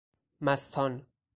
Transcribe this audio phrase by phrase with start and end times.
[0.41, 1.05] مستان